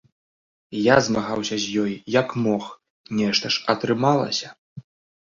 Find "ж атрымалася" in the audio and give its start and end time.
3.57-4.47